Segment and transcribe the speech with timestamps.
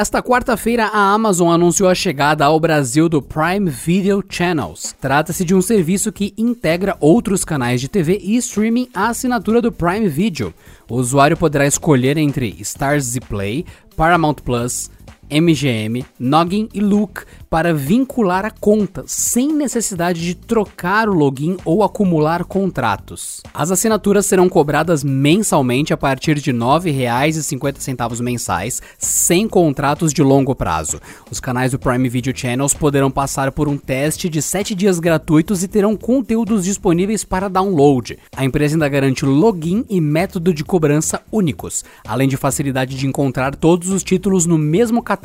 [0.00, 4.96] Nesta quarta-feira, a Amazon anunciou a chegada ao Brasil do Prime Video Channels.
[4.98, 9.70] Trata-se de um serviço que integra outros canais de TV e streaming à assinatura do
[9.70, 10.54] Prime Video.
[10.88, 14.90] O usuário poderá escolher entre Stars Play, Paramount Plus,
[15.30, 21.82] MGM, Noggin e Look para vincular a conta, sem necessidade de trocar o login ou
[21.82, 23.40] acumular contratos.
[23.52, 30.54] As assinaturas serão cobradas mensalmente a partir de R$ 9,50 mensais, sem contratos de longo
[30.54, 31.00] prazo.
[31.30, 35.62] Os canais do Prime Video Channels poderão passar por um teste de 7 dias gratuitos
[35.62, 38.18] e terão conteúdos disponíveis para download.
[38.36, 43.56] A empresa ainda garante login e método de cobrança únicos, além de facilidade de encontrar
[43.56, 45.19] todos os títulos no mesmo catálogo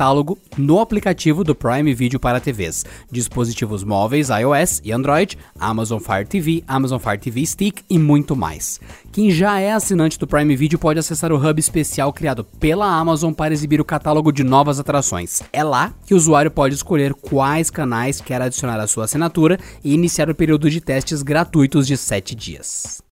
[0.58, 6.64] no aplicativo do Prime Video para TVs, dispositivos móveis iOS e Android, Amazon Fire TV,
[6.68, 8.80] Amazon Fire TV Stick e muito mais.
[9.12, 13.34] Quem já é assinante do Prime Video pode acessar o hub especial criado pela Amazon
[13.34, 15.42] para exibir o catálogo de novas atrações.
[15.52, 19.94] É lá que o usuário pode escolher quais canais quer adicionar à sua assinatura e
[19.94, 23.05] iniciar o período de testes gratuitos de 7 dias.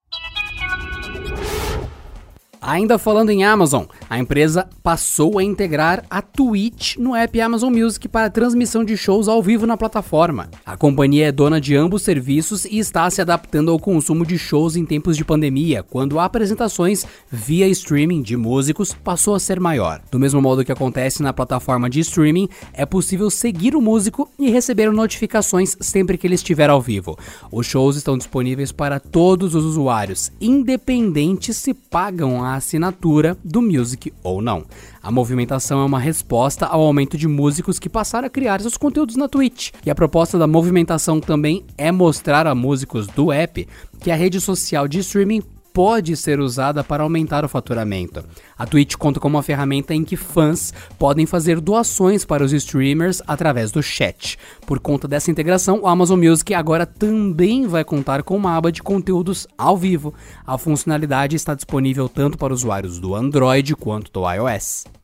[2.65, 8.07] Ainda falando em Amazon, a empresa passou a integrar a Twitch no app Amazon Music
[8.07, 10.49] para transmissão de shows ao vivo na plataforma.
[10.65, 14.77] A companhia é dona de ambos serviços e está se adaptando ao consumo de shows
[14.77, 20.01] em tempos de pandemia, quando apresentações via streaming de músicos passou a ser maior.
[20.09, 24.51] Do mesmo modo que acontece na plataforma de streaming, é possível seguir o músico e
[24.51, 27.19] receber notificações sempre que ele estiver ao vivo.
[27.51, 34.13] Os shows estão disponíveis para todos os usuários, independente se pagam a assinatura do Music
[34.23, 34.65] ou não.
[35.03, 39.17] A movimentação é uma resposta ao aumento de músicos que passaram a criar seus conteúdos
[39.17, 39.71] na Twitch.
[39.85, 43.67] E a proposta da movimentação também é mostrar a músicos do app
[44.01, 48.25] que a rede social de streaming pode ser usada para aumentar o faturamento.
[48.57, 53.23] A Twitch conta com uma ferramenta em que fãs podem fazer doações para os streamers
[53.27, 54.39] através do chat.
[54.67, 58.83] Por conta dessa integração, o Amazon Music agora também vai contar com uma aba de
[58.83, 60.15] conteúdos ao vivo.
[60.47, 65.02] A funcionalidade está disponível tanto para usuários do Android quanto do iOS.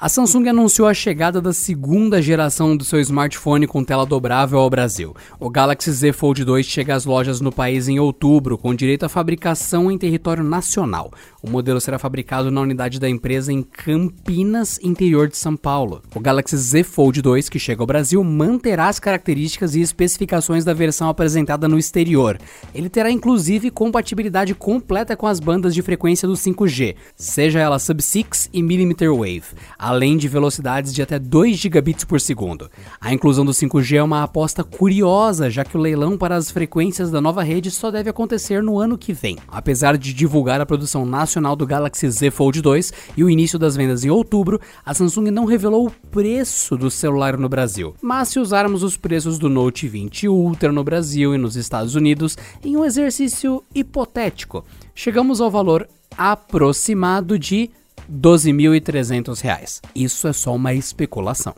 [0.00, 4.70] A Samsung anunciou a chegada da segunda geração do seu smartphone com tela dobrável ao
[4.70, 5.12] Brasil.
[5.40, 9.08] O Galaxy Z Fold 2 chega às lojas no país em outubro, com direito à
[9.08, 11.10] fabricação em território nacional.
[11.40, 16.02] O modelo será fabricado na unidade da empresa em Campinas, interior de São Paulo.
[16.12, 20.74] O Galaxy Z Fold 2, que chega ao Brasil, manterá as características e especificações da
[20.74, 22.38] versão apresentada no exterior.
[22.74, 28.48] Ele terá inclusive compatibilidade completa com as bandas de frequência do 5G, seja ela Sub-6
[28.52, 32.70] e Millimeter Wave além de velocidades de até 2 gigabits por segundo.
[33.00, 37.10] A inclusão do 5G é uma aposta curiosa, já que o leilão para as frequências
[37.10, 39.36] da nova rede só deve acontecer no ano que vem.
[39.46, 43.76] Apesar de divulgar a produção nacional do Galaxy Z Fold 2 e o início das
[43.76, 47.94] vendas em outubro, a Samsung não revelou o preço do celular no Brasil.
[48.02, 52.36] Mas se usarmos os preços do Note 20 Ultra no Brasil e nos Estados Unidos
[52.64, 57.70] em um exercício hipotético, chegamos ao valor aproximado de
[58.10, 59.82] 12.300 reais.
[59.94, 61.54] Isso é só uma especulação.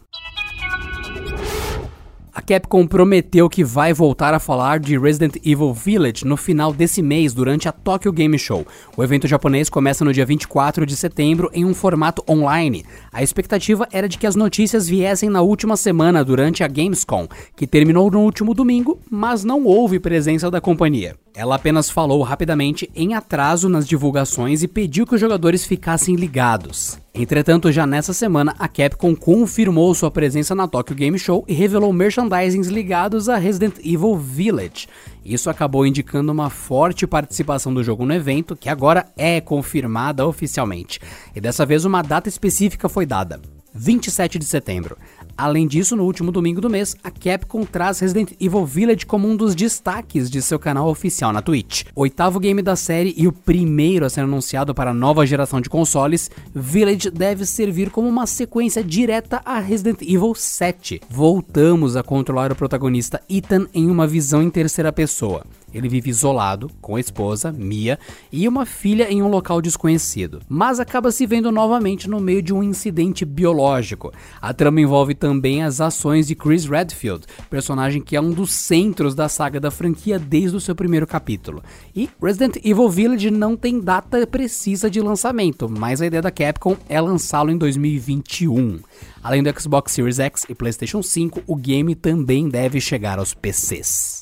[2.41, 7.03] A Capcom prometeu que vai voltar a falar de Resident Evil Village no final desse
[7.03, 8.67] mês, durante a Tokyo Game Show.
[8.97, 12.83] O evento japonês começa no dia 24 de setembro em um formato online.
[13.13, 17.67] A expectativa era de que as notícias viessem na última semana, durante a Gamescom, que
[17.67, 21.17] terminou no último domingo, mas não houve presença da companhia.
[21.35, 26.99] Ela apenas falou rapidamente em atraso nas divulgações e pediu que os jogadores ficassem ligados.
[27.15, 31.93] Entretanto, já nessa semana, a Capcom confirmou sua presença na Tokyo Game Show e revelou
[31.93, 34.89] merchandisings ligados a Resident Evil Village.
[35.25, 41.01] Isso acabou indicando uma forte participação do jogo no evento, que agora é confirmada oficialmente.
[41.35, 43.41] E dessa vez uma data específica foi dada:
[43.73, 44.97] 27 de setembro.
[45.41, 49.35] Além disso, no último domingo do mês, a Capcom traz Resident Evil Village como um
[49.35, 51.85] dos destaques de seu canal oficial na Twitch.
[51.97, 55.71] Oitavo game da série e o primeiro a ser anunciado para a nova geração de
[55.71, 61.01] consoles, Village deve servir como uma sequência direta a Resident Evil 7.
[61.09, 65.47] Voltamos a controlar o protagonista Ethan em uma visão em terceira pessoa.
[65.73, 67.99] Ele vive isolado, com a esposa, Mia,
[68.33, 72.53] e uma filha em um local desconhecido, mas acaba se vendo novamente no meio de
[72.53, 74.13] um incidente biológico.
[74.41, 79.15] A trama envolve também as ações de Chris Redfield, personagem que é um dos centros
[79.15, 81.63] da saga da franquia desde o seu primeiro capítulo.
[81.95, 86.77] E Resident Evil Village não tem data precisa de lançamento, mas a ideia da Capcom
[86.89, 88.81] é lançá-lo em 2021.
[89.23, 94.20] Além do Xbox Series X e PlayStation 5, o game também deve chegar aos PCs.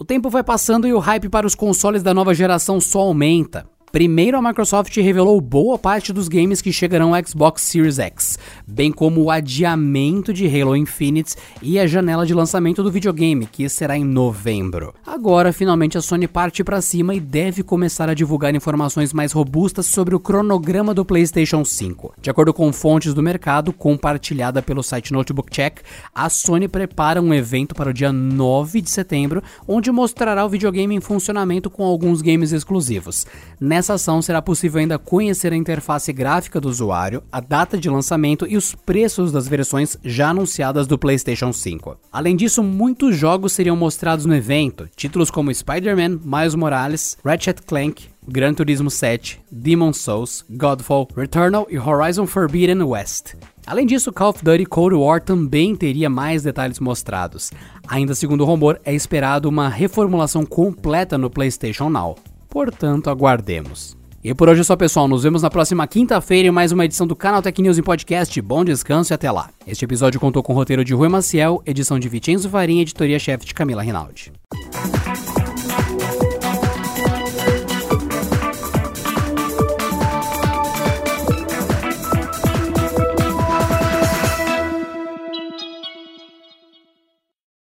[0.00, 3.68] O tempo vai passando e o hype para os consoles da nova geração só aumenta.
[3.92, 8.92] Primeiro, a Microsoft revelou boa parte dos games que chegarão ao Xbox Series X, bem
[8.92, 13.98] como o adiamento de Halo Infinite e a janela de lançamento do videogame, que será
[13.98, 14.94] em novembro.
[15.04, 19.86] Agora, finalmente, a Sony parte para cima e deve começar a divulgar informações mais robustas
[19.86, 22.14] sobre o cronograma do PlayStation 5.
[22.22, 25.80] De acordo com fontes do mercado, compartilhada pelo site Notebook Check,
[26.14, 30.94] a Sony prepara um evento para o dia 9 de setembro, onde mostrará o videogame
[30.94, 33.26] em funcionamento com alguns games exclusivos.
[33.80, 38.46] Nessa ação será possível ainda conhecer a interface gráfica do usuário, a data de lançamento
[38.46, 41.96] e os preços das versões já anunciadas do PlayStation 5.
[42.12, 48.06] Além disso, muitos jogos seriam mostrados no evento, títulos como Spider-Man, Miles Morales, Ratchet Clank,
[48.28, 53.34] Gran Turismo 7, Demon Souls, Godfall, Returnal e Horizon Forbidden West.
[53.66, 57.50] Além disso, Call of Duty Cold War também teria mais detalhes mostrados.
[57.88, 62.16] Ainda segundo o rumor, é esperado uma reformulação completa no PlayStation Now.
[62.50, 63.96] Portanto, aguardemos.
[64.22, 65.08] E por hoje é só, pessoal.
[65.08, 68.38] Nos vemos na próxima quinta-feira em mais uma edição do Canal Tech News em podcast.
[68.42, 69.48] Bom descanso e até lá.
[69.66, 73.54] Este episódio contou com o roteiro de Rui Maciel, edição de Vicenzo Varinha, editoria-chefe de
[73.54, 74.30] Camila Rinaldi.